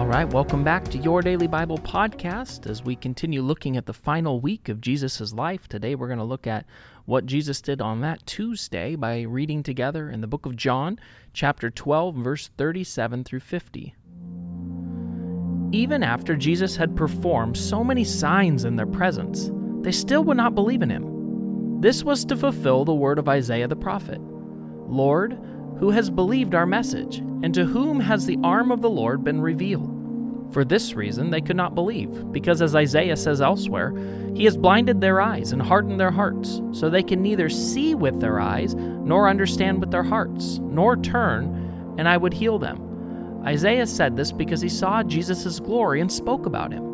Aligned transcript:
All 0.00 0.06
right, 0.06 0.32
welcome 0.32 0.64
back 0.64 0.86
to 0.88 0.98
Your 0.98 1.20
Daily 1.20 1.46
Bible 1.46 1.76
Podcast 1.76 2.66
as 2.66 2.82
we 2.82 2.96
continue 2.96 3.42
looking 3.42 3.76
at 3.76 3.84
the 3.84 3.92
final 3.92 4.40
week 4.40 4.70
of 4.70 4.80
Jesus' 4.80 5.34
life. 5.34 5.68
Today 5.68 5.94
we're 5.94 6.06
going 6.06 6.18
to 6.18 6.24
look 6.24 6.46
at 6.46 6.64
what 7.04 7.26
Jesus 7.26 7.60
did 7.60 7.82
on 7.82 8.00
that 8.00 8.24
Tuesday 8.24 8.96
by 8.96 9.20
reading 9.20 9.62
together 9.62 10.08
in 10.08 10.22
the 10.22 10.26
book 10.26 10.46
of 10.46 10.56
John, 10.56 10.98
chapter 11.34 11.68
12, 11.68 12.14
verse 12.14 12.50
37 12.56 13.24
through 13.24 13.40
50. 13.40 13.94
Even 15.72 16.02
after 16.02 16.34
Jesus 16.34 16.76
had 16.76 16.96
performed 16.96 17.58
so 17.58 17.84
many 17.84 18.02
signs 18.02 18.64
in 18.64 18.76
their 18.76 18.86
presence, 18.86 19.50
they 19.82 19.92
still 19.92 20.24
would 20.24 20.38
not 20.38 20.54
believe 20.54 20.80
in 20.80 20.88
him. 20.88 21.82
This 21.82 22.02
was 22.02 22.24
to 22.24 22.36
fulfill 22.38 22.86
the 22.86 22.94
word 22.94 23.18
of 23.18 23.28
Isaiah 23.28 23.68
the 23.68 23.76
prophet 23.76 24.22
Lord, 24.88 25.38
who 25.80 25.90
has 25.90 26.10
believed 26.10 26.54
our 26.54 26.66
message, 26.66 27.18
and 27.42 27.52
to 27.54 27.64
whom 27.64 27.98
has 27.98 28.26
the 28.26 28.38
arm 28.44 28.70
of 28.70 28.82
the 28.82 28.90
Lord 28.90 29.24
been 29.24 29.40
revealed? 29.40 29.96
For 30.52 30.64
this 30.64 30.94
reason 30.94 31.30
they 31.30 31.40
could 31.40 31.56
not 31.56 31.74
believe, 31.74 32.30
because 32.32 32.60
as 32.60 32.74
Isaiah 32.76 33.16
says 33.16 33.40
elsewhere, 33.40 33.94
He 34.34 34.44
has 34.44 34.56
blinded 34.56 35.00
their 35.00 35.20
eyes 35.20 35.52
and 35.52 35.62
hardened 35.62 35.98
their 35.98 36.10
hearts, 36.10 36.60
so 36.72 36.90
they 36.90 37.02
can 37.02 37.22
neither 37.22 37.48
see 37.48 37.94
with 37.94 38.20
their 38.20 38.40
eyes, 38.40 38.74
nor 38.74 39.28
understand 39.28 39.80
with 39.80 39.90
their 39.90 40.02
hearts, 40.02 40.58
nor 40.58 40.96
turn, 40.96 41.94
and 41.98 42.08
I 42.08 42.16
would 42.16 42.34
heal 42.34 42.58
them. 42.58 43.42
Isaiah 43.44 43.86
said 43.86 44.16
this 44.16 44.32
because 44.32 44.60
he 44.60 44.68
saw 44.68 45.02
Jesus' 45.02 45.60
glory 45.60 46.00
and 46.00 46.12
spoke 46.12 46.44
about 46.46 46.72
him. 46.72 46.89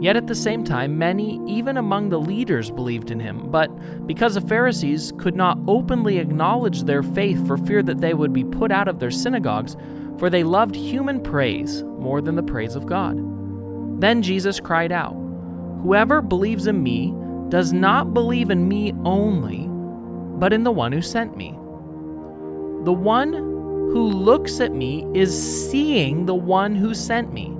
Yet 0.00 0.16
at 0.16 0.26
the 0.26 0.34
same 0.34 0.64
time, 0.64 0.96
many, 0.96 1.40
even 1.46 1.76
among 1.76 2.08
the 2.08 2.18
leaders, 2.18 2.70
believed 2.70 3.10
in 3.10 3.20
him. 3.20 3.50
But 3.50 3.68
because 4.06 4.34
the 4.34 4.40
Pharisees 4.40 5.12
could 5.18 5.36
not 5.36 5.58
openly 5.68 6.16
acknowledge 6.18 6.84
their 6.84 7.02
faith 7.02 7.46
for 7.46 7.58
fear 7.58 7.82
that 7.82 8.00
they 8.00 8.14
would 8.14 8.32
be 8.32 8.44
put 8.44 8.72
out 8.72 8.88
of 8.88 8.98
their 8.98 9.10
synagogues, 9.10 9.76
for 10.18 10.30
they 10.30 10.42
loved 10.42 10.74
human 10.74 11.22
praise 11.22 11.82
more 11.82 12.22
than 12.22 12.34
the 12.34 12.42
praise 12.42 12.76
of 12.76 12.86
God. 12.86 13.18
Then 14.00 14.22
Jesus 14.22 14.58
cried 14.58 14.90
out, 14.90 15.12
Whoever 15.82 16.22
believes 16.22 16.66
in 16.66 16.82
me 16.82 17.14
does 17.50 17.74
not 17.74 18.14
believe 18.14 18.50
in 18.50 18.68
me 18.68 18.94
only, 19.04 19.66
but 20.38 20.54
in 20.54 20.64
the 20.64 20.72
one 20.72 20.92
who 20.92 21.02
sent 21.02 21.36
me. 21.36 21.50
The 22.84 22.92
one 22.92 23.34
who 23.34 24.08
looks 24.08 24.60
at 24.60 24.72
me 24.72 25.06
is 25.14 25.70
seeing 25.70 26.24
the 26.24 26.34
one 26.34 26.74
who 26.74 26.94
sent 26.94 27.34
me. 27.34 27.54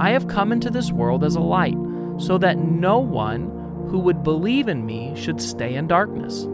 I 0.00 0.12
have 0.12 0.28
come 0.28 0.50
into 0.50 0.70
this 0.70 0.90
world 0.90 1.22
as 1.24 1.34
a 1.34 1.40
light, 1.40 1.76
so 2.16 2.38
that 2.38 2.56
no 2.56 2.98
one 2.98 3.50
who 3.90 3.98
would 3.98 4.22
believe 4.22 4.66
in 4.66 4.86
me 4.86 5.12
should 5.14 5.42
stay 5.42 5.74
in 5.74 5.88
darkness. 5.88 6.48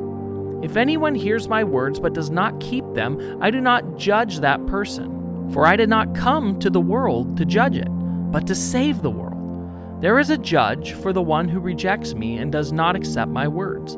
If 0.65 0.77
anyone 0.77 1.15
hears 1.15 1.49
my 1.49 1.63
words 1.63 2.01
but 2.01 2.13
does 2.13 2.29
not 2.29 2.59
keep 2.59 2.85
them, 2.95 3.39
I 3.41 3.53
do 3.53 3.61
not 3.61 3.99
judge 3.99 4.41
that 4.41 4.67
person. 4.67 5.49
For 5.53 5.65
I 5.65 5.77
did 5.77 5.89
not 5.89 6.13
come 6.13 6.59
to 6.59 6.69
the 6.69 6.81
world 6.81 7.37
to 7.37 7.45
judge 7.45 7.77
it, 7.77 7.87
but 8.33 8.49
to 8.49 8.55
save 8.57 9.03
the 9.03 9.11
world. 9.11 10.03
There 10.03 10.19
is 10.19 10.31
a 10.31 10.39
judge 10.39 10.95
for 10.95 11.13
the 11.13 11.23
one 11.23 11.47
who 11.47 11.61
rejects 11.61 12.15
me 12.15 12.39
and 12.39 12.51
does 12.51 12.73
not 12.73 12.97
accept 12.97 13.31
my 13.31 13.47
words. 13.47 13.95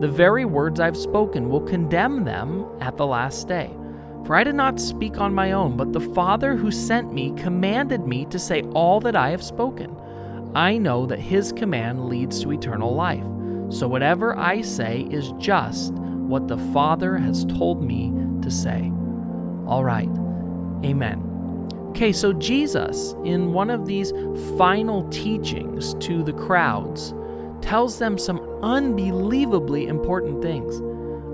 The 0.00 0.08
very 0.08 0.46
words 0.46 0.80
I've 0.80 0.96
spoken 0.96 1.50
will 1.50 1.60
condemn 1.60 2.24
them 2.24 2.64
at 2.80 2.96
the 2.96 3.06
last 3.06 3.46
day. 3.46 3.70
For 4.26 4.34
I 4.34 4.42
did 4.42 4.56
not 4.56 4.80
speak 4.80 5.18
on 5.18 5.34
my 5.34 5.52
own, 5.52 5.76
but 5.76 5.92
the 5.92 6.00
Father 6.00 6.56
who 6.56 6.72
sent 6.72 7.12
me 7.12 7.32
commanded 7.36 8.06
me 8.06 8.24
to 8.26 8.38
say 8.40 8.62
all 8.74 8.98
that 9.00 9.14
I 9.14 9.30
have 9.30 9.42
spoken. 9.42 9.96
I 10.54 10.78
know 10.78 11.06
that 11.06 11.20
his 11.20 11.52
command 11.52 12.08
leads 12.08 12.42
to 12.42 12.52
eternal 12.52 12.92
life. 12.92 13.24
So 13.68 13.86
whatever 13.86 14.36
I 14.36 14.62
say 14.62 15.06
is 15.10 15.32
just 15.38 15.92
what 15.92 16.48
the 16.48 16.58
Father 16.72 17.16
has 17.16 17.44
told 17.44 17.84
me 17.84 18.12
to 18.42 18.50
say. 18.50 18.90
All 19.66 19.84
right. 19.84 20.08
Amen. 20.84 21.22
Okay, 21.90 22.12
so 22.12 22.32
Jesus, 22.32 23.14
in 23.24 23.52
one 23.52 23.70
of 23.70 23.86
these 23.86 24.10
final 24.58 25.08
teachings 25.10 25.94
to 25.94 26.22
the 26.22 26.32
crowds, 26.32 27.14
tells 27.60 27.98
them 27.98 28.18
some 28.18 28.40
unbelievably 28.62 29.86
important 29.86 30.42
things. 30.42 30.80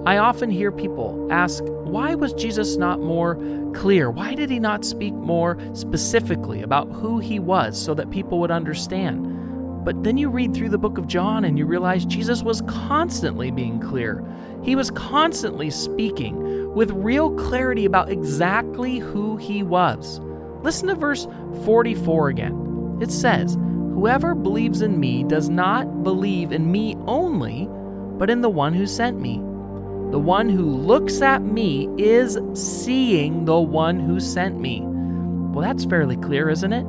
I 0.04 0.16
often 0.16 0.50
hear 0.50 0.72
people 0.72 1.28
ask, 1.30 1.62
why 1.64 2.16
was 2.16 2.32
Jesus 2.32 2.76
not 2.76 3.00
more 3.00 3.36
clear? 3.72 4.10
Why 4.10 4.34
did 4.34 4.50
he 4.50 4.58
not 4.58 4.84
speak 4.84 5.14
more 5.14 5.56
specifically 5.74 6.60
about 6.60 6.90
who 6.90 7.20
he 7.20 7.38
was 7.38 7.80
so 7.80 7.94
that 7.94 8.10
people 8.10 8.40
would 8.40 8.50
understand? 8.50 9.84
But 9.84 10.02
then 10.02 10.16
you 10.16 10.28
read 10.28 10.54
through 10.54 10.70
the 10.70 10.78
book 10.78 10.98
of 10.98 11.06
John 11.06 11.44
and 11.44 11.56
you 11.56 11.66
realize 11.66 12.04
Jesus 12.04 12.42
was 12.42 12.62
constantly 12.62 13.52
being 13.52 13.78
clear. 13.78 14.24
He 14.64 14.74
was 14.74 14.90
constantly 14.90 15.70
speaking 15.70 16.74
with 16.74 16.90
real 16.90 17.30
clarity 17.36 17.84
about 17.84 18.10
exactly 18.10 18.98
who 18.98 19.36
he 19.36 19.62
was. 19.62 20.20
Listen 20.62 20.88
to 20.88 20.96
verse 20.96 21.28
44 21.64 22.28
again. 22.28 22.98
It 23.00 23.12
says, 23.12 23.56
Whoever 23.94 24.34
believes 24.34 24.82
in 24.82 24.98
me 24.98 25.22
does 25.22 25.48
not 25.48 26.02
believe 26.02 26.50
in 26.50 26.72
me 26.72 26.96
only, 27.06 27.68
but 28.18 28.30
in 28.30 28.40
the 28.40 28.50
one 28.50 28.74
who 28.74 28.86
sent 28.86 29.20
me. 29.20 29.40
The 30.12 30.18
one 30.18 30.50
who 30.50 30.66
looks 30.66 31.22
at 31.22 31.42
me 31.42 31.88
is 31.96 32.38
seeing 32.52 33.46
the 33.46 33.58
one 33.58 33.98
who 33.98 34.20
sent 34.20 34.60
me. 34.60 34.82
Well, 34.84 35.64
that's 35.64 35.86
fairly 35.86 36.18
clear, 36.18 36.50
isn't 36.50 36.72
it? 36.72 36.86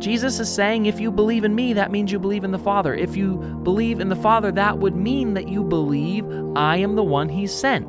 Jesus 0.00 0.40
is 0.40 0.48
saying, 0.52 0.86
if 0.86 0.98
you 0.98 1.10
believe 1.10 1.44
in 1.44 1.54
me, 1.54 1.74
that 1.74 1.90
means 1.90 2.10
you 2.10 2.18
believe 2.18 2.44
in 2.44 2.50
the 2.50 2.58
Father. 2.58 2.94
If 2.94 3.16
you 3.16 3.36
believe 3.62 4.00
in 4.00 4.08
the 4.08 4.16
Father, 4.16 4.50
that 4.52 4.78
would 4.78 4.96
mean 4.96 5.34
that 5.34 5.48
you 5.48 5.62
believe 5.62 6.24
I 6.56 6.76
am 6.78 6.96
the 6.96 7.02
one 7.02 7.28
he 7.28 7.46
sent. 7.46 7.86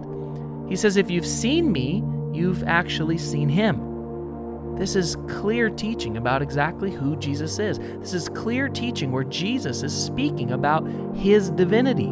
He 0.70 0.76
says, 0.76 0.98
if 0.98 1.10
you've 1.10 1.26
seen 1.26 1.72
me, 1.72 2.04
you've 2.34 2.64
actually 2.64 3.18
seen 3.18 3.48
him. 3.48 4.76
This 4.76 4.96
is 4.96 5.16
clear 5.28 5.70
teaching 5.70 6.18
about 6.18 6.42
exactly 6.42 6.92
who 6.92 7.16
Jesus 7.16 7.60
is. 7.60 7.80
This 7.80 8.14
is 8.14 8.28
clear 8.30 8.68
teaching 8.68 9.12
where 9.12 9.24
Jesus 9.24 9.84
is 9.84 9.94
speaking 9.94 10.52
about 10.52 10.88
his 11.16 11.50
divinity, 11.50 12.12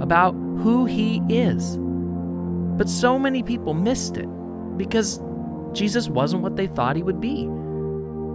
about 0.00 0.32
who 0.32 0.86
he 0.86 1.22
is. 1.28 1.78
But 2.76 2.88
so 2.88 3.18
many 3.18 3.42
people 3.42 3.74
missed 3.74 4.16
it 4.16 4.26
because 4.76 5.20
Jesus 5.72 6.08
wasn't 6.08 6.42
what 6.42 6.56
they 6.56 6.66
thought 6.66 6.96
he 6.96 7.02
would 7.02 7.20
be. 7.20 7.48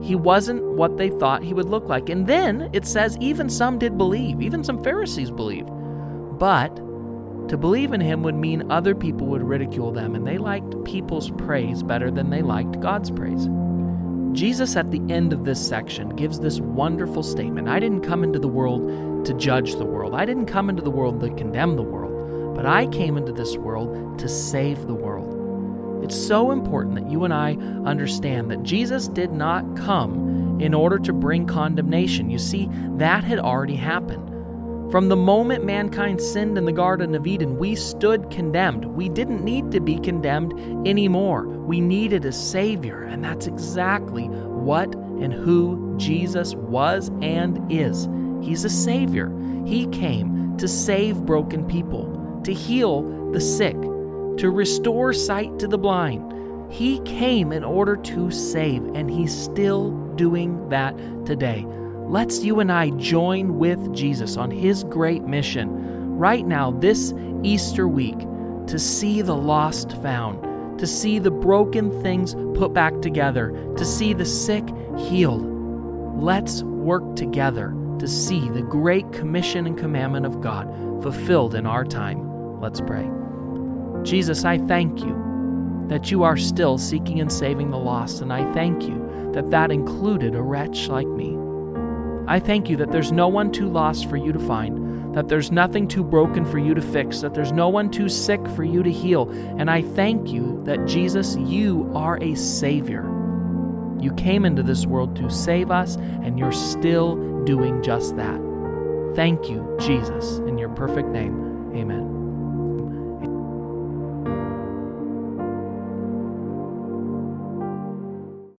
He 0.06 0.16
wasn't 0.16 0.64
what 0.64 0.98
they 0.98 1.10
thought 1.10 1.44
he 1.44 1.54
would 1.54 1.70
look 1.70 1.88
like. 1.88 2.10
And 2.10 2.28
then 2.28 2.70
it 2.74 2.86
says 2.86 3.18
even 3.20 3.50
some 3.50 3.80
did 3.80 3.98
believe, 3.98 4.42
even 4.42 4.64
some 4.64 4.84
Pharisees 4.84 5.32
believed. 5.32 5.70
But 6.38 6.76
to 7.50 7.58
believe 7.58 7.94
in 7.94 8.02
him 8.02 8.24
would 8.24 8.36
mean 8.36 8.72
other 8.72 8.96
people 8.96 9.28
would 9.28 9.44
ridicule 9.44 9.92
them, 9.92 10.16
and 10.16 10.26
they 10.26 10.38
liked 10.38 10.84
people's 10.84 11.30
praise 11.32 11.84
better 11.84 12.10
than 12.12 12.30
they 12.30 12.42
liked 12.42 12.80
God's 12.80 13.12
praise. 13.12 13.48
Jesus, 14.36 14.76
at 14.76 14.92
the 14.92 15.02
end 15.10 15.32
of 15.32 15.46
this 15.46 15.66
section, 15.66 16.10
gives 16.10 16.40
this 16.40 16.60
wonderful 16.60 17.24
statement 17.24 17.70
I 17.70 17.80
didn't 17.80 18.02
come 18.02 18.24
into 18.24 18.38
the 18.38 18.50
world 18.50 19.26
to 19.26 19.34
judge 19.36 19.76
the 19.76 19.86
world, 19.86 20.14
I 20.14 20.26
didn't 20.26 20.48
come 20.48 20.70
into 20.70 20.82
the 20.82 20.92
world 20.92 21.22
to 21.22 21.30
condemn 21.30 21.78
the 21.78 21.82
world, 21.82 22.56
but 22.56 22.66
I 22.66 22.88
came 22.88 23.18
into 23.18 23.32
this 23.32 23.56
world 23.56 24.20
to 24.20 24.28
save 24.28 24.88
the 24.88 24.94
world. 24.94 26.04
It's 26.04 26.16
so 26.16 26.52
important 26.52 26.96
that 26.96 27.10
you 27.10 27.24
and 27.24 27.34
I 27.34 27.54
understand 27.86 28.52
that 28.52 28.62
Jesus 28.62 29.08
did 29.08 29.32
not 29.32 29.76
come 29.78 30.60
in 30.62 30.74
order 30.74 31.00
to 31.00 31.14
bring 31.14 31.48
condemnation. 31.48 32.30
You 32.30 32.38
see, 32.38 32.70
that 32.98 33.24
had 33.24 33.40
already 33.40 33.76
happened. 33.76 34.35
From 34.92 35.10
the 35.10 35.16
moment 35.16 35.66
mankind 35.66 36.22
sinned 36.22 36.58
in 36.58 36.66
the 36.66 36.72
Garden 36.72 37.16
of 37.16 37.26
Eden, 37.26 37.58
we 37.58 37.76
stood 37.76 38.30
condemned. 38.30 38.86
We 38.86 39.10
didn't 39.10 39.44
need 39.44 39.72
to 39.72 39.80
be 39.80 39.98
condemned 39.98 40.54
anymore. 40.88 41.48
We 41.48 41.82
needed 41.82 42.24
a 42.24 42.32
Savior, 42.32 43.04
and 43.04 43.24
that's 43.24 43.48
exactly 43.48 44.26
what 44.26 44.94
and 44.96 45.34
who 45.34 45.96
Jesus 45.98 46.54
was 46.54 47.10
and 47.22 47.60
is. 47.72 48.08
He's 48.42 48.64
a 48.64 48.70
Savior. 48.70 49.34
He 49.66 49.88
came 49.88 50.56
to 50.58 50.68
save 50.68 51.26
broken 51.26 51.66
people, 51.68 52.42
to 52.44 52.54
heal 52.54 53.32
the 53.32 53.42
sick, 53.42 53.76
to 54.38 54.52
restore 54.52 55.14
sight 55.14 55.58
to 55.60 55.68
the 55.68 55.80
blind. 55.80 56.32
He 56.72 57.00
came 57.00 57.52
in 57.52 57.64
order 57.64 57.96
to 57.96 58.30
save, 58.30 58.86
and 58.94 59.10
He's 59.10 59.36
still 59.36 59.92
doing 60.16 60.70
that 60.70 60.96
today. 61.26 61.66
Let's 62.08 62.44
you 62.44 62.60
and 62.60 62.72
I 62.72 62.92
join 62.92 63.58
with 63.58 63.94
Jesus 63.94 64.38
on 64.38 64.52
his 64.52 64.84
great 64.84 65.24
mission 65.24 66.18
right 66.18 66.46
now, 66.46 66.72
this 66.72 67.14
Easter 67.44 67.88
week, 67.88 68.20
to 68.68 68.80
see 68.80 69.22
the 69.22 69.36
lost 69.36 69.94
found, 70.02 70.80
to 70.80 70.88
see 70.88 71.20
the 71.20 71.32
broken 71.32 72.02
things 72.04 72.36
put 72.58 72.74
back 72.74 73.02
together, 73.02 73.52
to 73.76 73.84
see 73.84 74.14
the 74.14 74.26
sick 74.26 74.64
healed. 74.98 75.46
Let's 76.22 76.64
work 76.64 77.16
together 77.16 77.76
to 78.00 78.08
see 78.08 78.50
the 78.50 78.62
great 78.62 79.12
commission 79.12 79.66
and 79.66 79.78
commandment 79.78 80.26
of 80.26 80.42
God 80.42 80.68
fulfilled 81.02 81.56
in 81.56 81.66
our 81.66 81.86
time. 81.86 82.60
Let's 82.62 82.82
pray. 82.82 83.10
Jesus, 84.04 84.46
I 84.46 84.60
thank 84.60 85.00
you 85.00 85.86
that 85.88 86.12
you 86.12 86.24
are 86.24 86.38
still 86.38 86.78
seeking 86.78 87.20
and 87.20 87.32
saving 87.32 87.72
the 87.72 87.78
lost, 87.78 88.22
and 88.22 88.32
I 88.32 88.52
thank 88.54 88.84
you 88.84 89.32
that 89.34 89.50
that 89.50 89.72
included 89.72 90.36
a 90.36 90.42
wretch 90.42 90.88
like 90.88 91.08
me. 91.08 91.38
I 92.28 92.40
thank 92.40 92.70
you 92.70 92.78
that 92.78 92.92
there's 92.92 93.12
no 93.12 93.28
one 93.28 93.52
too 93.52 93.70
lost 93.70 94.10
for 94.10 94.18
you 94.18 94.32
to 94.32 94.40
find, 94.40 95.14
that 95.16 95.28
there's 95.28 95.52
nothing 95.52 95.88
too 95.88 96.04
broken 96.04 96.46
for 96.46 96.58
you 96.58 96.74
to 96.74 96.82
fix, 96.82 97.22
that 97.22 97.34
there's 97.34 97.52
no 97.52 97.70
one 97.70 97.92
too 97.92 98.10
sick 98.10 98.46
for 98.50 98.64
you 98.64 98.84
to 98.84 98.92
heal. 98.92 99.30
And 99.58 99.70
I 99.70 99.82
thank 99.82 100.30
you 100.30 100.62
that, 100.66 100.86
Jesus, 100.86 101.36
you 101.38 101.92
are 101.94 102.18
a 102.22 102.36
Savior. 102.36 103.04
You 104.00 104.14
came 104.14 104.46
into 104.46 104.64
this 104.64 104.86
world 104.86 105.16
to 105.18 105.30
save 105.30 105.72
us, 105.72 105.96
and 105.96 106.38
you're 106.38 106.52
still 106.52 107.16
doing 107.46 107.82
just 107.82 108.18
that. 108.18 108.42
Thank 109.16 109.50
you, 109.50 109.78
Jesus. 109.80 110.40
In 110.40 110.58
your 110.58 110.70
perfect 110.70 111.10
name, 111.10 111.72
amen. 111.76 112.15